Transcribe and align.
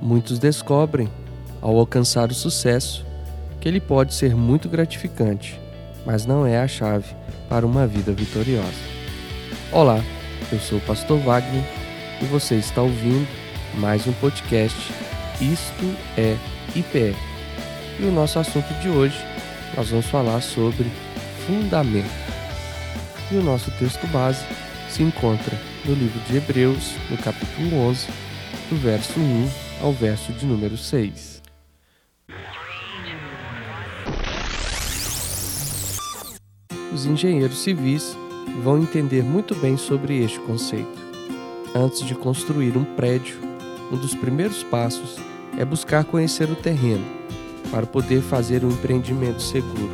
Muitos 0.00 0.38
descobrem, 0.38 1.08
ao 1.60 1.78
alcançar 1.78 2.30
o 2.30 2.34
sucesso, 2.34 3.04
que 3.60 3.68
ele 3.68 3.80
pode 3.80 4.12
ser 4.14 4.34
muito 4.34 4.68
gratificante, 4.68 5.58
mas 6.04 6.26
não 6.26 6.46
é 6.46 6.58
a 6.58 6.68
chave 6.68 7.14
para 7.48 7.66
uma 7.66 7.86
vida 7.86 8.12
vitoriosa. 8.12 8.94
Olá, 9.72 10.02
eu 10.52 10.58
sou 10.60 10.78
o 10.78 10.82
Pastor 10.82 11.18
Wagner 11.20 11.64
e 12.20 12.24
você 12.26 12.56
está 12.56 12.82
ouvindo 12.82 13.26
mais 13.76 14.06
um 14.06 14.12
podcast 14.14 14.92
Isto 15.40 15.96
é 16.18 16.36
IPE. 16.76 17.16
E 17.98 18.04
o 18.04 18.12
nosso 18.12 18.38
assunto 18.38 18.72
de 18.80 18.88
hoje, 18.88 19.18
nós 19.76 19.88
vamos 19.88 20.06
falar 20.06 20.40
sobre 20.42 20.86
fundamento. 21.46 22.10
E 23.30 23.36
o 23.36 23.42
nosso 23.42 23.70
texto 23.72 24.06
base 24.08 24.44
se 24.90 25.02
encontra 25.02 25.56
no 25.84 25.94
livro 25.94 26.20
de 26.28 26.36
Hebreus, 26.36 26.92
no 27.10 27.16
capítulo 27.16 27.88
11, 27.88 28.06
do 28.70 28.76
verso 28.76 29.18
1 29.18 29.63
ao 29.80 29.92
verso 29.92 30.32
de 30.32 30.46
número 30.46 30.76
6. 30.76 31.42
Os 36.92 37.06
engenheiros 37.06 37.58
civis 37.58 38.16
vão 38.62 38.78
entender 38.78 39.22
muito 39.22 39.54
bem 39.56 39.76
sobre 39.76 40.22
este 40.22 40.38
conceito. 40.40 41.02
Antes 41.74 42.06
de 42.06 42.14
construir 42.14 42.76
um 42.76 42.84
prédio, 42.84 43.36
um 43.90 43.96
dos 43.96 44.14
primeiros 44.14 44.62
passos 44.62 45.16
é 45.58 45.64
buscar 45.64 46.04
conhecer 46.04 46.48
o 46.50 46.56
terreno 46.56 47.04
para 47.70 47.86
poder 47.86 48.22
fazer 48.22 48.64
um 48.64 48.70
empreendimento 48.70 49.42
seguro. 49.42 49.90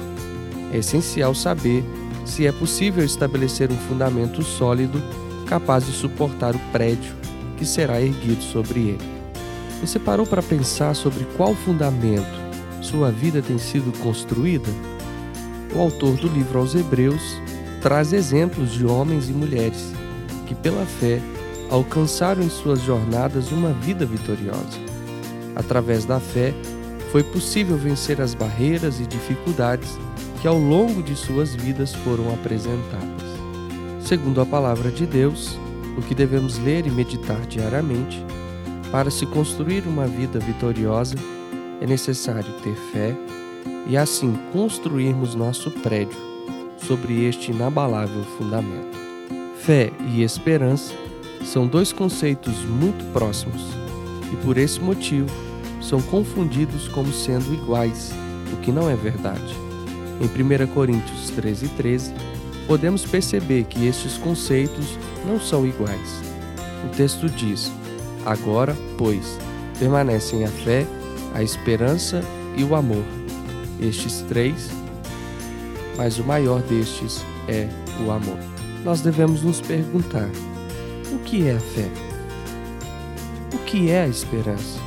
É 0.72 0.78
essencial 0.78 1.34
saber 1.34 1.82
se 2.26 2.46
é 2.46 2.52
possível 2.52 3.04
estabelecer 3.04 3.72
um 3.72 3.76
fundamento 3.76 4.42
sólido 4.42 5.02
capaz 5.46 5.86
de 5.86 5.92
suportar 5.92 6.54
o 6.54 6.58
prédio 6.70 7.14
que 7.56 7.64
será 7.64 8.00
erguido 8.00 8.42
sobre 8.42 8.80
ele. 8.80 9.19
Você 9.80 9.98
parou 9.98 10.26
para 10.26 10.42
pensar 10.42 10.94
sobre 10.94 11.24
qual 11.36 11.54
fundamento 11.54 12.40
sua 12.82 13.10
vida 13.10 13.40
tem 13.40 13.58
sido 13.58 13.96
construída? 14.00 14.68
O 15.74 15.80
autor 15.80 16.16
do 16.16 16.28
livro 16.28 16.58
aos 16.58 16.74
Hebreus 16.74 17.22
traz 17.80 18.12
exemplos 18.12 18.72
de 18.72 18.84
homens 18.84 19.30
e 19.30 19.32
mulheres 19.32 19.92
que, 20.46 20.54
pela 20.54 20.84
fé, 20.84 21.20
alcançaram 21.70 22.42
em 22.42 22.50
suas 22.50 22.80
jornadas 22.82 23.52
uma 23.52 23.72
vida 23.72 24.04
vitoriosa. 24.04 24.78
Através 25.56 26.04
da 26.04 26.20
fé, 26.20 26.52
foi 27.10 27.22
possível 27.22 27.76
vencer 27.76 28.20
as 28.20 28.34
barreiras 28.34 29.00
e 29.00 29.06
dificuldades 29.06 29.98
que 30.40 30.48
ao 30.48 30.58
longo 30.58 31.02
de 31.02 31.16
suas 31.16 31.54
vidas 31.54 31.94
foram 31.94 32.32
apresentadas. 32.32 33.30
Segundo 34.02 34.40
a 34.40 34.46
palavra 34.46 34.90
de 34.90 35.06
Deus, 35.06 35.58
o 35.96 36.02
que 36.02 36.14
devemos 36.14 36.58
ler 36.58 36.86
e 36.86 36.90
meditar 36.90 37.40
diariamente, 37.46 38.24
para 38.90 39.10
se 39.10 39.24
construir 39.26 39.86
uma 39.86 40.06
vida 40.06 40.38
vitoriosa, 40.38 41.14
é 41.80 41.86
necessário 41.86 42.52
ter 42.62 42.74
fé 42.92 43.16
e 43.86 43.96
assim 43.96 44.36
construirmos 44.52 45.34
nosso 45.34 45.70
prédio 45.70 46.18
sobre 46.76 47.24
este 47.24 47.52
inabalável 47.52 48.24
fundamento. 48.36 48.98
Fé 49.58 49.92
e 50.08 50.22
esperança 50.22 50.94
são 51.44 51.66
dois 51.66 51.92
conceitos 51.92 52.64
muito 52.64 53.04
próximos 53.12 53.62
e 54.32 54.36
por 54.44 54.58
esse 54.58 54.80
motivo 54.80 55.28
são 55.80 56.00
confundidos 56.02 56.88
como 56.88 57.12
sendo 57.12 57.54
iguais, 57.54 58.10
o 58.52 58.56
que 58.56 58.72
não 58.72 58.88
é 58.88 58.96
verdade. 58.96 59.54
Em 60.20 60.26
1 60.26 60.66
Coríntios 60.68 61.30
13, 61.30 61.68
13, 61.68 62.12
podemos 62.66 63.04
perceber 63.06 63.64
que 63.64 63.86
estes 63.86 64.18
conceitos 64.18 64.98
não 65.26 65.40
são 65.40 65.66
iguais. 65.66 66.22
O 66.84 66.88
texto 66.94 67.28
diz: 67.28 67.72
Agora, 68.24 68.76
pois, 68.98 69.38
permanecem 69.78 70.44
a 70.44 70.48
fé, 70.48 70.86
a 71.34 71.42
esperança 71.42 72.22
e 72.56 72.64
o 72.64 72.74
amor. 72.74 73.04
Estes 73.80 74.20
três, 74.28 74.70
mas 75.96 76.18
o 76.18 76.24
maior 76.24 76.60
destes 76.62 77.24
é 77.48 77.68
o 78.04 78.10
amor. 78.10 78.38
Nós 78.84 79.00
devemos 79.00 79.42
nos 79.42 79.60
perguntar: 79.60 80.28
o 81.12 81.18
que 81.20 81.48
é 81.48 81.56
a 81.56 81.60
fé? 81.60 81.88
O 83.54 83.58
que 83.64 83.90
é 83.90 84.02
a 84.02 84.08
esperança? 84.08 84.78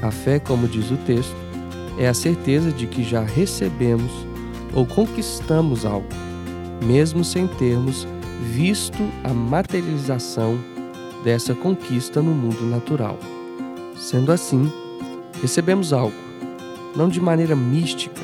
A 0.00 0.10
fé, 0.10 0.38
como 0.38 0.66
diz 0.66 0.90
o 0.90 0.96
texto, 0.98 1.36
é 1.98 2.08
a 2.08 2.14
certeza 2.14 2.72
de 2.72 2.86
que 2.86 3.04
já 3.04 3.22
recebemos 3.22 4.10
ou 4.74 4.86
conquistamos 4.86 5.84
algo, 5.84 6.08
mesmo 6.82 7.22
sem 7.22 7.46
termos 7.46 8.06
visto 8.42 8.98
a 9.22 9.32
materialização 9.32 10.58
dessa 11.24 11.54
conquista 11.54 12.20
no 12.20 12.32
mundo 12.32 12.64
natural. 12.66 13.18
Sendo 13.96 14.32
assim, 14.32 14.70
recebemos 15.40 15.92
algo, 15.92 16.14
não 16.96 17.08
de 17.08 17.20
maneira 17.20 17.54
mística 17.54 18.22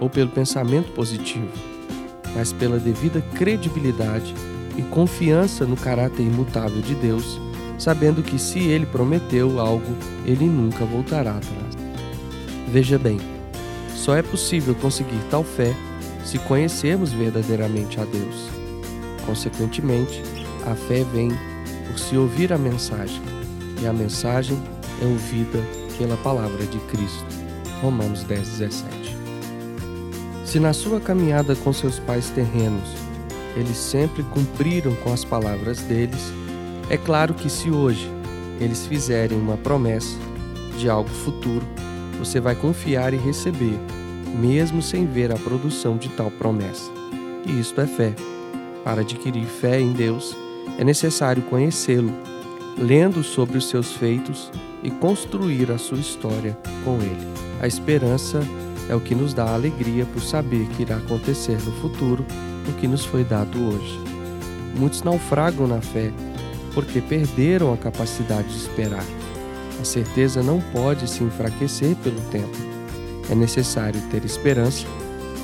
ou 0.00 0.08
pelo 0.08 0.30
pensamento 0.30 0.92
positivo, 0.92 1.50
mas 2.34 2.52
pela 2.52 2.78
devida 2.78 3.20
credibilidade 3.34 4.34
e 4.76 4.82
confiança 4.82 5.66
no 5.66 5.76
caráter 5.76 6.22
imutável 6.22 6.80
de 6.80 6.94
Deus, 6.94 7.40
sabendo 7.78 8.22
que 8.22 8.38
se 8.38 8.60
ele 8.60 8.86
prometeu 8.86 9.60
algo, 9.60 9.96
ele 10.24 10.46
nunca 10.46 10.84
voltará 10.84 11.32
atrás. 11.32 11.76
Veja 12.68 12.98
bem, 12.98 13.18
só 13.94 14.14
é 14.16 14.22
possível 14.22 14.74
conseguir 14.74 15.20
tal 15.30 15.42
fé 15.42 15.74
se 16.24 16.38
conhecermos 16.38 17.12
verdadeiramente 17.12 18.00
a 18.00 18.04
Deus. 18.04 18.48
Consequentemente, 19.26 20.22
a 20.66 20.74
fé 20.74 21.04
vem 21.12 21.30
por 21.88 21.98
se 21.98 22.16
ouvir 22.16 22.52
a 22.52 22.58
mensagem, 22.58 23.20
e 23.82 23.86
a 23.86 23.92
mensagem 23.92 24.56
é 25.02 25.04
ouvida 25.04 25.58
pela 25.98 26.16
palavra 26.18 26.64
de 26.66 26.78
Cristo. 26.90 27.26
Romanos 27.82 28.22
10, 28.22 28.48
17. 28.58 29.16
Se 30.44 30.60
na 30.60 30.72
sua 30.72 31.00
caminhada 31.00 31.56
com 31.56 31.72
seus 31.72 31.98
pais 31.98 32.30
terrenos, 32.30 32.88
eles 33.56 33.76
sempre 33.76 34.22
cumpriram 34.22 34.94
com 34.96 35.12
as 35.12 35.24
palavras 35.24 35.80
deles, 35.82 36.32
é 36.90 36.96
claro 36.96 37.34
que 37.34 37.50
se 37.50 37.70
hoje 37.70 38.10
eles 38.60 38.86
fizerem 38.86 39.38
uma 39.38 39.56
promessa 39.56 40.16
de 40.78 40.88
algo 40.88 41.10
futuro, 41.10 41.66
você 42.18 42.40
vai 42.40 42.54
confiar 42.54 43.12
e 43.12 43.16
receber, 43.16 43.78
mesmo 44.40 44.80
sem 44.80 45.06
ver 45.06 45.32
a 45.32 45.36
produção 45.36 45.96
de 45.96 46.08
tal 46.10 46.30
promessa. 46.30 46.90
E 47.46 47.60
isto 47.60 47.80
é 47.80 47.86
fé. 47.86 48.14
Para 48.84 49.02
adquirir 49.02 49.44
fé 49.44 49.80
em 49.80 49.92
Deus, 49.92 50.36
é 50.78 50.84
necessário 50.84 51.42
conhecê-lo, 51.44 52.12
lendo 52.76 53.22
sobre 53.22 53.58
os 53.58 53.68
seus 53.68 53.92
feitos 53.92 54.50
e 54.82 54.90
construir 54.90 55.70
a 55.70 55.78
sua 55.78 55.98
história 55.98 56.56
com 56.84 56.96
ele. 56.96 57.26
A 57.60 57.66
esperança 57.66 58.40
é 58.88 58.94
o 58.94 59.00
que 59.00 59.14
nos 59.14 59.34
dá 59.34 59.44
a 59.44 59.54
alegria 59.54 60.06
por 60.06 60.22
saber 60.22 60.66
que 60.68 60.82
irá 60.82 60.96
acontecer 60.96 61.58
no 61.64 61.72
futuro 61.72 62.24
o 62.68 62.72
que 62.74 62.86
nos 62.86 63.04
foi 63.04 63.24
dado 63.24 63.58
hoje. 63.58 63.98
Muitos 64.76 65.02
naufragam 65.02 65.66
na 65.66 65.80
fé 65.80 66.12
porque 66.74 67.00
perderam 67.00 67.72
a 67.72 67.76
capacidade 67.76 68.48
de 68.48 68.56
esperar. 68.56 69.04
A 69.80 69.84
certeza 69.84 70.42
não 70.42 70.60
pode 70.60 71.08
se 71.08 71.22
enfraquecer 71.24 71.96
pelo 71.96 72.20
tempo. 72.30 72.56
É 73.30 73.34
necessário 73.34 74.00
ter 74.10 74.24
esperança, 74.24 74.86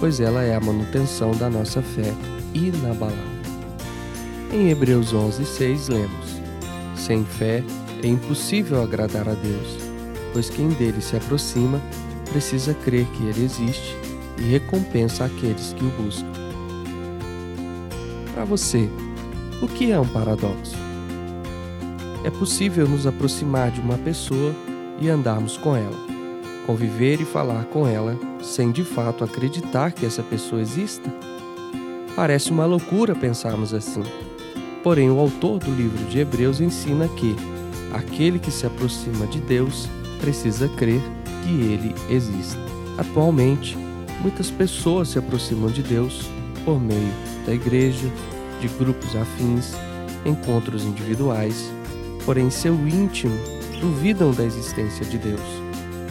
pois 0.01 0.21
ela 0.21 0.43
é 0.43 0.55
a 0.55 0.61
manutenção 0.61 1.33
da 1.33 1.51
nossa 1.51 1.83
fé 1.83 2.13
inabalável. 2.55 3.44
Em 4.55 4.71
Hebreus 4.71 5.13
11, 5.13 5.45
6 5.45 5.89
lemos: 5.89 6.41
Sem 6.95 7.25
fé 7.25 7.65
é 8.01 8.07
impossível 8.07 8.81
agradar 8.85 9.29
a 9.29 9.35
Deus, 9.35 9.79
pois 10.33 10.49
quem 10.49 10.69
dele 10.69 11.01
se 11.01 11.17
aproxima 11.17 11.81
precisa 12.31 12.73
crer 12.73 13.05
que 13.07 13.25
ele 13.25 13.45
existe 13.45 13.97
e 14.39 14.43
recompensa 14.43 15.25
aqueles 15.25 15.73
que 15.73 15.85
o 15.85 15.91
buscam. 16.01 16.33
Para 18.33 18.45
você, 18.45 18.89
o 19.61 19.67
que 19.67 19.91
é 19.91 19.99
um 19.99 20.07
paradoxo? 20.07 20.77
É 22.23 22.31
possível 22.31 22.87
nos 22.87 23.09
aproximar 23.09 23.73
de 23.73 23.81
uma 23.81 23.99
pessoa 23.99 24.55
e 25.01 25.09
andarmos 25.09 25.57
com 25.57 25.75
ela, 25.75 25.99
conviver 26.65 27.21
e 27.21 27.25
falar 27.25 27.65
com 27.65 27.89
ela 27.89 28.17
sem 28.41 28.71
de 28.71 28.85
fato 28.85 29.25
acreditar 29.25 29.91
que 29.91 30.07
essa 30.07 30.23
pessoa 30.23 30.63
exista? 30.63 31.13
Parece 32.15 32.53
uma 32.53 32.65
loucura 32.65 33.17
pensarmos 33.17 33.75
assim. 33.75 34.05
Porém, 34.85 35.11
o 35.11 35.19
autor 35.19 35.59
do 35.59 35.75
livro 35.75 36.05
de 36.11 36.19
Hebreus 36.19 36.61
ensina 36.61 37.09
que 37.09 37.35
aquele 37.91 38.39
que 38.39 38.51
se 38.51 38.67
aproxima 38.67 39.27
de 39.27 39.41
Deus 39.41 39.89
precisa 40.21 40.69
crer 40.69 41.01
que 41.43 41.51
ele 41.51 41.95
existe. 42.11 42.59
Atualmente, 42.99 43.79
muitas 44.21 44.51
pessoas 44.51 45.09
se 45.09 45.19
aproximam 45.19 45.71
de 45.71 45.83
Deus 45.83 46.29
por 46.67 46.79
meio 46.79 47.13
da 47.47 47.55
igreja, 47.55 48.07
de 48.61 48.69
grupos 48.69 49.17
afins, 49.17 49.73
encontros 50.27 50.85
individuais, 50.85 51.73
porém, 52.27 52.51
seu 52.51 52.75
íntimo 52.87 53.35
duvidam 53.81 54.33
da 54.33 54.45
existência 54.45 55.05
de 55.07 55.17
Deus 55.17 55.41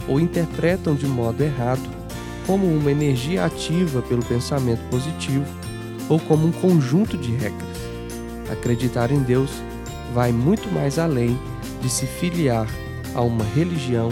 ou 0.08 0.18
interpretam 0.18 0.96
de 0.96 1.06
modo 1.06 1.42
errado 1.42 1.88
como 2.44 2.66
uma 2.66 2.90
energia 2.90 3.44
ativa 3.44 4.02
pelo 4.02 4.24
pensamento 4.24 4.82
positivo 4.90 5.46
ou 6.08 6.18
como 6.18 6.48
um 6.48 6.52
conjunto 6.52 7.16
de 7.16 7.30
regras. 7.30 7.73
Acreditar 8.50 9.10
em 9.10 9.20
Deus 9.20 9.50
vai 10.12 10.32
muito 10.32 10.72
mais 10.72 10.98
além 10.98 11.38
de 11.80 11.88
se 11.88 12.06
filiar 12.06 12.66
a 13.14 13.20
uma 13.20 13.44
religião 13.44 14.10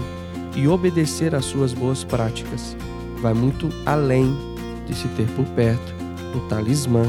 e 0.54 0.68
obedecer 0.68 1.34
às 1.34 1.44
suas 1.44 1.72
boas 1.72 2.04
práticas. 2.04 2.76
Vai 3.20 3.34
muito 3.34 3.68
além 3.86 4.36
de 4.86 4.94
se 4.94 5.08
ter 5.08 5.26
por 5.36 5.46
perto 5.54 5.94
um 6.34 6.48
talismã 6.48 7.04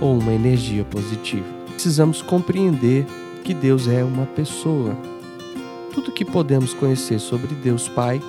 ou 0.00 0.18
uma 0.18 0.32
energia 0.32 0.84
positiva. 0.84 1.46
Precisamos 1.72 2.22
compreender 2.22 3.06
que 3.44 3.54
Deus 3.54 3.88
é 3.88 4.02
uma 4.02 4.26
pessoa. 4.26 4.96
Tudo 5.94 6.12
que 6.12 6.24
podemos 6.24 6.74
conhecer 6.74 7.18
sobre 7.18 7.54
Deus 7.54 7.88
Pai 7.88 8.20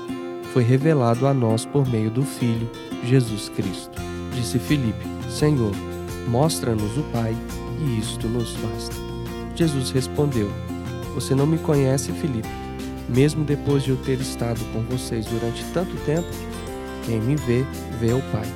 foi 0.53 0.63
revelado 0.63 1.27
a 1.27 1.33
nós 1.33 1.65
por 1.65 1.87
meio 1.87 2.09
do 2.09 2.23
Filho, 2.23 2.69
Jesus 3.03 3.49
Cristo. 3.49 3.99
Disse 4.33 4.57
Filipe: 4.59 5.05
Senhor, 5.29 5.71
mostra-nos 6.27 6.97
o 6.97 7.03
Pai, 7.11 7.35
e 7.79 7.99
isto 7.99 8.27
nos 8.27 8.53
basta. 8.53 8.95
Jesus 9.55 9.91
respondeu: 9.91 10.51
Você 11.15 11.33
não 11.33 11.45
me 11.45 11.57
conhece, 11.57 12.11
Filipe, 12.11 12.47
mesmo 13.07 13.43
depois 13.43 13.83
de 13.83 13.91
eu 13.91 13.97
ter 13.97 14.19
estado 14.19 14.59
com 14.71 14.81
vocês 14.83 15.25
durante 15.25 15.63
tanto 15.73 15.95
tempo? 16.05 16.27
Quem 17.05 17.19
me 17.19 17.35
vê, 17.35 17.65
vê 17.99 18.13
o 18.13 18.21
Pai. 18.31 18.47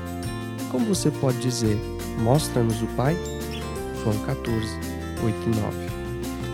Como 0.72 0.86
você 0.86 1.10
pode 1.12 1.40
dizer: 1.40 1.78
Mostra-nos 2.20 2.81
o 2.81 2.88
Pai? 2.96 3.18
João 4.04 4.18
14, 4.25 4.68
8 5.24 5.38
e 5.46 5.62
9. 5.62 5.94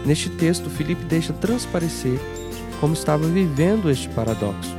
Neste 0.06 0.30
texto, 0.30 0.69
Filipe 0.69 1.04
deixa 1.06 1.33
transparecer 1.33 2.19
como 2.80 2.94
estava 2.94 3.27
vivendo 3.27 3.89
este 3.89 4.07
paradoxo. 4.10 4.75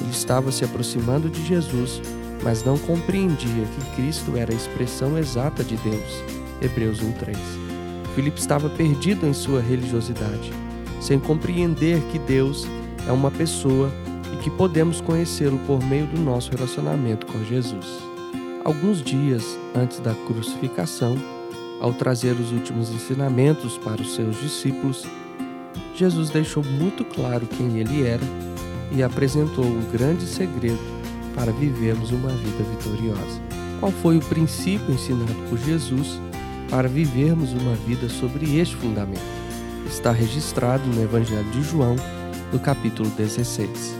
Ele 0.00 0.10
estava 0.10 0.50
se 0.50 0.64
aproximando 0.64 1.30
de 1.30 1.44
Jesus, 1.46 2.00
mas 2.42 2.64
não 2.64 2.78
compreendia 2.78 3.64
que 3.64 3.96
Cristo 3.96 4.36
era 4.36 4.52
a 4.52 4.56
expressão 4.56 5.16
exata 5.16 5.62
de 5.62 5.76
Deus. 5.76 6.37
Hebreus 6.60 7.00
1:3. 7.00 7.36
Filipe 8.14 8.40
estava 8.40 8.68
perdido 8.68 9.26
em 9.26 9.32
sua 9.32 9.60
religiosidade, 9.60 10.52
sem 11.00 11.18
compreender 11.18 12.00
que 12.10 12.18
Deus 12.18 12.66
é 13.06 13.12
uma 13.12 13.30
pessoa 13.30 13.92
e 14.32 14.36
que 14.38 14.50
podemos 14.50 15.00
conhecê-lo 15.00 15.58
por 15.66 15.82
meio 15.84 16.06
do 16.06 16.20
nosso 16.20 16.50
relacionamento 16.50 17.26
com 17.26 17.44
Jesus. 17.44 17.86
Alguns 18.64 19.02
dias 19.02 19.44
antes 19.74 20.00
da 20.00 20.14
crucificação, 20.26 21.16
ao 21.80 21.92
trazer 21.92 22.32
os 22.32 22.50
últimos 22.50 22.90
ensinamentos 22.90 23.78
para 23.78 24.02
os 24.02 24.14
seus 24.14 24.40
discípulos, 24.40 25.06
Jesus 25.94 26.30
deixou 26.30 26.64
muito 26.64 27.04
claro 27.04 27.46
quem 27.46 27.78
ele 27.78 28.04
era 28.04 28.24
e 28.92 29.02
apresentou 29.02 29.64
um 29.64 29.82
grande 29.92 30.26
segredo 30.26 30.78
para 31.34 31.52
vivermos 31.52 32.10
uma 32.10 32.30
vida 32.30 32.64
vitoriosa. 32.64 33.40
Qual 33.78 33.92
foi 33.92 34.18
o 34.18 34.24
princípio 34.24 34.92
ensinado 34.92 35.34
por 35.48 35.58
Jesus 35.58 36.20
para 36.70 36.88
vivermos 36.88 37.52
uma 37.52 37.74
vida 37.74 38.08
sobre 38.08 38.58
este 38.58 38.76
fundamento? 38.76 39.20
Está 39.86 40.12
registrado 40.12 40.84
no 40.86 41.02
Evangelho 41.02 41.50
de 41.50 41.62
João, 41.62 41.96
no 42.52 42.58
capítulo 42.58 43.08
16. 43.10 43.96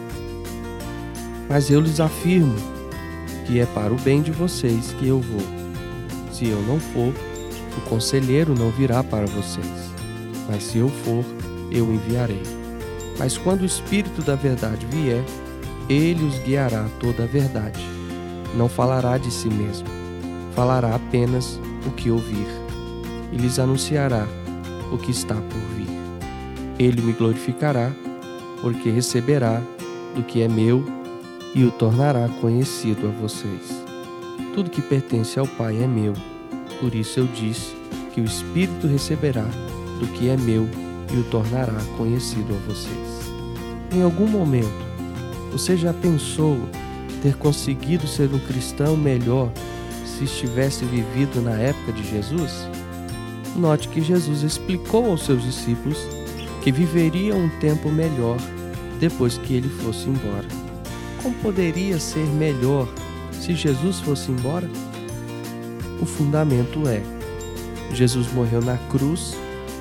Mas 1.48 1.70
eu 1.70 1.80
lhes 1.80 1.98
afirmo 1.98 2.54
que 3.46 3.58
é 3.58 3.66
para 3.66 3.92
o 3.92 3.96
bem 3.96 4.20
de 4.20 4.30
vocês 4.30 4.92
que 4.98 5.08
eu 5.08 5.20
vou. 5.20 5.40
Se 6.30 6.46
eu 6.46 6.60
não 6.62 6.78
for, 6.78 7.12
o 7.76 7.80
conselheiro 7.88 8.54
não 8.54 8.70
virá 8.70 9.02
para 9.02 9.26
vocês. 9.26 9.90
Mas 10.48 10.64
se 10.64 10.78
eu 10.78 10.88
for, 10.88 11.24
eu 11.70 11.92
enviarei. 11.92 12.42
Mas 13.18 13.36
quando 13.38 13.62
o 13.62 13.66
Espírito 13.66 14.22
da 14.22 14.34
Verdade 14.34 14.86
vier, 14.86 15.24
ele 15.88 16.24
os 16.24 16.38
guiará 16.40 16.84
a 16.84 17.00
toda 17.00 17.24
a 17.24 17.26
verdade. 17.26 17.80
Não 18.54 18.68
falará 18.68 19.16
de 19.16 19.30
si 19.30 19.48
mesmo, 19.48 19.88
falará 20.54 20.94
apenas 20.94 21.58
o 21.86 21.90
que 21.90 22.10
ouvir, 22.10 22.46
e 23.32 23.36
lhes 23.36 23.58
anunciará 23.58 24.26
o 24.92 24.98
que 24.98 25.10
está 25.10 25.34
por 25.34 25.60
vir. 25.76 25.88
Ele 26.78 27.02
me 27.02 27.12
glorificará, 27.12 27.92
porque 28.60 28.90
receberá 28.90 29.62
do 30.14 30.22
que 30.22 30.42
é 30.42 30.48
meu 30.48 30.84
e 31.54 31.64
o 31.64 31.70
tornará 31.70 32.28
conhecido 32.40 33.08
a 33.08 33.10
vocês. 33.20 33.84
Tudo 34.54 34.70
que 34.70 34.82
pertence 34.82 35.38
ao 35.38 35.46
Pai 35.46 35.82
é 35.82 35.86
meu, 35.86 36.12
por 36.80 36.94
isso 36.94 37.20
eu 37.20 37.26
disse 37.26 37.74
que 38.12 38.20
o 38.20 38.24
Espírito 38.24 38.86
receberá 38.86 39.44
do 40.00 40.06
que 40.08 40.28
é 40.28 40.36
meu 40.36 40.68
e 41.12 41.16
o 41.16 41.24
tornará 41.24 41.78
conhecido 41.96 42.54
a 42.54 42.72
vocês. 42.72 43.32
Em 43.92 44.02
algum 44.02 44.26
momento, 44.26 44.68
você 45.50 45.76
já 45.76 45.92
pensou 45.92 46.58
ter 47.22 47.36
conseguido 47.36 48.06
ser 48.06 48.32
um 48.32 48.38
cristão 48.38 48.96
melhor 48.96 49.50
se 50.04 50.24
estivesse 50.24 50.84
vivido 50.84 51.40
na 51.40 51.52
época 51.52 51.92
de 51.92 52.08
Jesus? 52.08 52.68
Note 53.56 53.88
que 53.88 54.00
Jesus 54.00 54.42
explicou 54.42 55.10
aos 55.10 55.24
seus 55.24 55.42
discípulos 55.42 55.98
que 56.62 56.70
viveria 56.70 57.34
um 57.34 57.48
tempo 57.60 57.90
melhor 57.90 58.36
depois 59.00 59.38
que 59.38 59.54
ele 59.54 59.68
fosse 59.68 60.08
embora. 60.08 60.46
Como 61.22 61.34
poderia 61.36 61.98
ser 61.98 62.26
melhor 62.26 62.88
se 63.32 63.54
Jesus 63.54 64.00
fosse 64.00 64.30
embora? 64.30 64.68
O 66.00 66.06
fundamento 66.06 66.88
é: 66.88 67.02
Jesus 67.92 68.32
morreu 68.32 68.60
na 68.60 68.76
cruz 68.90 69.36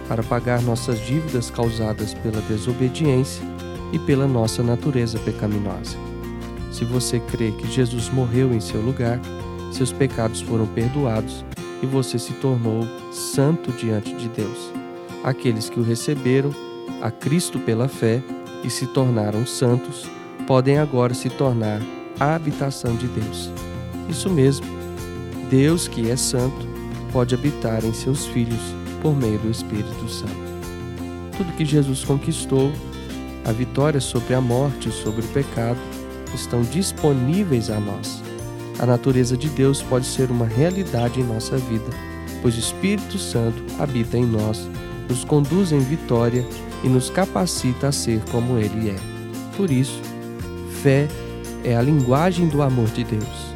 para 0.08 0.24
pagar 0.24 0.62
nossas 0.62 1.00
dívidas 1.06 1.50
causadas 1.50 2.14
pela 2.14 2.42
desobediência 2.42 3.44
e 3.92 4.00
pela 4.00 4.28
nossa 4.28 4.64
natureza 4.64 5.20
pecaminosa. 5.20 5.98
Se 6.72 6.86
você 6.86 7.20
crê 7.20 7.52
que 7.52 7.72
Jesus 7.72 8.10
morreu 8.10 8.54
em 8.54 8.60
seu 8.60 8.82
lugar, 8.82 9.20
seus 9.72 9.92
pecados 9.92 10.42
foram 10.42 10.66
perdoados 10.68 11.44
e 11.82 11.86
você 11.86 12.18
se 12.18 12.34
tornou 12.34 12.88
santo 13.12 13.72
diante 13.72 14.14
de 14.16 14.28
Deus. 14.30 14.72
Aqueles 15.24 15.70
que 15.70 15.80
o 15.80 15.84
receberam 15.84 16.52
a 17.02 17.12
Cristo 17.12 17.60
pela 17.60 17.88
fé 17.88 18.22
e 18.64 18.70
se 18.70 18.88
tornaram 18.88 19.46
santos 19.46 20.10
podem 20.48 20.78
agora 20.78 21.14
se 21.14 21.30
tornar 21.30 21.82
a 22.20 22.36
habitação 22.36 22.96
de 22.96 23.08
Deus. 23.08 23.52
Isso 24.10 24.30
mesmo, 24.30 24.66
Deus 25.50 25.88
que 25.88 26.10
é 26.10 26.16
santo 26.16 26.68
pode 27.12 27.36
habitar 27.36 27.84
em 27.86 27.94
seus 27.94 28.26
filhos 28.26 28.62
por 29.02 29.16
meio 29.16 29.38
do 29.40 29.52
Espírito 29.52 30.10
Santo. 30.10 30.48
Tudo 31.38 31.54
que 31.54 31.66
Jesus 31.66 32.04
conquistou, 32.04 32.72
a 33.46 33.52
vitória 33.52 34.02
sobre 34.02 34.34
a 34.34 34.42
morte 34.42 34.90
e 34.90 34.92
sobre 34.92 35.22
o 35.22 35.28
pecado, 35.30 35.80
estão 36.34 36.62
disponíveis 36.64 37.70
a 37.70 37.80
nós. 37.80 38.27
A 38.80 38.86
natureza 38.86 39.36
de 39.36 39.50
Deus 39.50 39.82
pode 39.82 40.06
ser 40.06 40.30
uma 40.30 40.46
realidade 40.46 41.20
em 41.20 41.24
nossa 41.24 41.58
vida, 41.58 41.90
pois 42.42 42.56
o 42.56 42.60
Espírito 42.60 43.18
Santo 43.18 43.64
habita 43.80 44.18
em 44.18 44.26
nós, 44.26 44.70
nos 45.10 45.24
conduz 45.24 45.72
em 45.72 45.80
vitória 45.80 46.46
e 46.84 46.88
nos 46.88 47.10
capacita 47.10 47.88
a 47.88 47.92
ser 47.92 48.22
como 48.32 48.58
Ele 48.58 48.92
é. 48.92 48.96
Por 49.56 49.72
isso, 49.72 50.00
fé 50.84 51.08
é 51.64 51.76
a 51.76 51.82
linguagem 51.82 52.48
do 52.48 52.62
amor 52.62 52.88
de 52.88 53.04
Deus. 53.04 53.54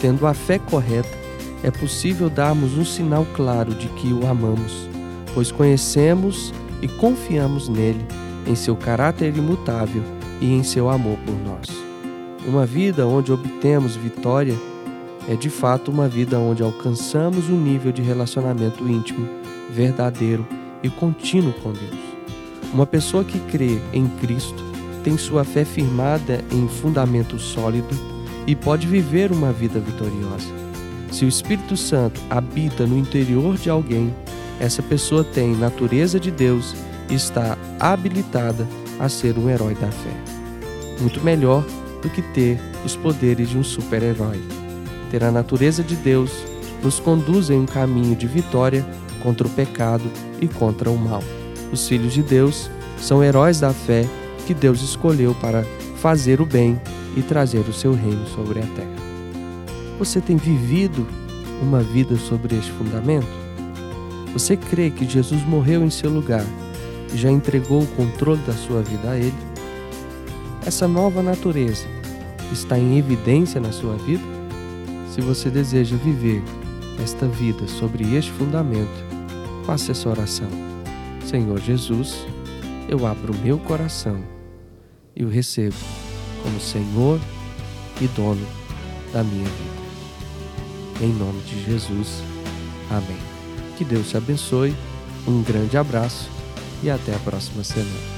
Tendo 0.00 0.26
a 0.26 0.32
fé 0.32 0.58
correta, 0.58 1.18
é 1.62 1.70
possível 1.70 2.30
darmos 2.30 2.78
um 2.78 2.84
sinal 2.84 3.26
claro 3.34 3.74
de 3.74 3.88
que 3.88 4.12
o 4.12 4.26
amamos, 4.26 4.88
pois 5.34 5.52
conhecemos 5.52 6.54
e 6.80 6.88
confiamos 6.88 7.68
nele, 7.68 8.06
em 8.46 8.54
seu 8.54 8.76
caráter 8.76 9.36
imutável 9.36 10.02
e 10.40 10.54
em 10.54 10.62
seu 10.62 10.88
amor 10.88 11.18
por 11.26 11.34
nós. 11.34 11.87
Uma 12.46 12.64
vida 12.64 13.06
onde 13.06 13.32
obtemos 13.32 13.96
vitória 13.96 14.54
é 15.28 15.34
de 15.34 15.50
fato 15.50 15.90
uma 15.90 16.08
vida 16.08 16.38
onde 16.38 16.62
alcançamos 16.62 17.50
um 17.50 17.60
nível 17.60 17.92
de 17.92 18.00
relacionamento 18.00 18.88
íntimo, 18.88 19.28
verdadeiro 19.70 20.46
e 20.82 20.88
contínuo 20.88 21.52
com 21.54 21.72
Deus. 21.72 21.98
Uma 22.72 22.86
pessoa 22.86 23.24
que 23.24 23.38
crê 23.40 23.78
em 23.92 24.06
Cristo 24.20 24.62
tem 25.02 25.18
sua 25.18 25.44
fé 25.44 25.64
firmada 25.64 26.42
em 26.50 26.68
fundamento 26.68 27.38
sólido 27.38 27.94
e 28.46 28.54
pode 28.54 28.86
viver 28.86 29.30
uma 29.32 29.52
vida 29.52 29.78
vitoriosa. 29.78 30.48
Se 31.10 31.24
o 31.24 31.28
Espírito 31.28 31.76
Santo 31.76 32.20
habita 32.30 32.86
no 32.86 32.96
interior 32.96 33.56
de 33.56 33.68
alguém, 33.68 34.14
essa 34.60 34.82
pessoa 34.82 35.24
tem 35.24 35.54
natureza 35.56 36.18
de 36.18 36.30
Deus 36.30 36.74
e 37.10 37.14
está 37.14 37.56
habilitada 37.78 38.66
a 38.98 39.08
ser 39.08 39.38
um 39.38 39.48
herói 39.48 39.74
da 39.74 39.90
fé. 39.90 40.10
Muito 41.00 41.20
melhor 41.20 41.64
do 42.02 42.08
que 42.08 42.22
ter 42.22 42.58
os 42.84 42.96
poderes 42.96 43.50
de 43.50 43.58
um 43.58 43.64
super-herói. 43.64 44.40
Ter 45.10 45.24
a 45.24 45.30
natureza 45.30 45.82
de 45.82 45.96
Deus 45.96 46.30
nos 46.82 47.00
conduz 47.00 47.50
em 47.50 47.58
um 47.58 47.66
caminho 47.66 48.14
de 48.14 48.26
vitória 48.26 48.86
contra 49.22 49.46
o 49.46 49.50
pecado 49.50 50.04
e 50.40 50.46
contra 50.46 50.90
o 50.90 50.96
mal. 50.96 51.22
Os 51.72 51.88
filhos 51.88 52.12
de 52.12 52.22
Deus 52.22 52.70
são 52.98 53.22
heróis 53.22 53.60
da 53.60 53.72
fé 53.72 54.06
que 54.46 54.54
Deus 54.54 54.80
escolheu 54.82 55.34
para 55.34 55.64
fazer 55.96 56.40
o 56.40 56.46
bem 56.46 56.80
e 57.16 57.22
trazer 57.22 57.60
o 57.60 57.72
seu 57.72 57.92
reino 57.92 58.26
sobre 58.28 58.60
a 58.60 58.66
terra. 58.66 58.98
Você 59.98 60.20
tem 60.20 60.36
vivido 60.36 61.06
uma 61.60 61.80
vida 61.80 62.16
sobre 62.16 62.56
este 62.56 62.70
fundamento? 62.72 63.26
Você 64.32 64.56
crê 64.56 64.90
que 64.90 65.08
Jesus 65.08 65.42
morreu 65.44 65.82
em 65.82 65.90
seu 65.90 66.10
lugar 66.10 66.44
e 67.12 67.16
já 67.16 67.30
entregou 67.30 67.82
o 67.82 67.86
controle 67.88 68.40
da 68.46 68.52
sua 68.52 68.82
vida 68.82 69.10
a 69.10 69.16
Ele? 69.16 69.47
Essa 70.68 70.86
nova 70.86 71.22
natureza 71.22 71.86
está 72.52 72.78
em 72.78 72.98
evidência 72.98 73.58
na 73.58 73.72
sua 73.72 73.96
vida? 73.96 74.22
Se 75.10 75.18
você 75.22 75.48
deseja 75.48 75.96
viver 75.96 76.42
esta 77.02 77.26
vida 77.26 77.66
sobre 77.66 78.14
este 78.14 78.30
fundamento, 78.32 79.02
faça 79.64 79.92
essa 79.92 80.10
oração. 80.10 80.50
Senhor 81.24 81.58
Jesus, 81.58 82.18
eu 82.86 83.06
abro 83.06 83.34
meu 83.42 83.58
coração 83.58 84.22
e 85.16 85.24
o 85.24 85.30
recebo 85.30 85.74
como 86.42 86.60
Senhor 86.60 87.18
e 87.98 88.06
dono 88.08 88.46
da 89.10 89.24
minha 89.24 89.48
vida. 89.48 91.00
Em 91.00 91.14
nome 91.14 91.40
de 91.44 91.64
Jesus. 91.64 92.22
Amém. 92.90 93.16
Que 93.78 93.86
Deus 93.86 94.10
te 94.10 94.18
abençoe. 94.18 94.76
Um 95.26 95.42
grande 95.42 95.78
abraço 95.78 96.28
e 96.82 96.90
até 96.90 97.14
a 97.14 97.18
próxima 97.20 97.64
semana. 97.64 98.17